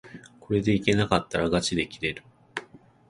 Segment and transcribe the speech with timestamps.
[0.39, 2.23] これでいけなかったらがちで切れる